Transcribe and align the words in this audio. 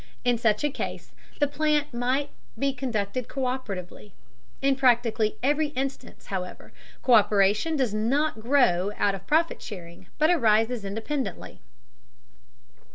In 0.25 0.39
such 0.39 0.63
a 0.63 0.71
case 0.71 1.11
the 1.39 1.45
plant 1.47 1.93
might 1.93 2.31
be 2.57 2.73
conducted 2.73 3.27
co÷peratively. 3.27 4.13
In 4.59 4.75
practically 4.75 5.35
every 5.43 5.67
instance, 5.75 6.25
however, 6.25 6.73
co÷peration 7.03 7.77
does 7.77 7.93
not 7.93 8.39
grow 8.39 8.91
out 8.97 9.13
of 9.13 9.27
profit 9.27 9.61
sharing, 9.61 10.07
but 10.17 10.31
arises 10.31 10.83
independently. 10.83 11.61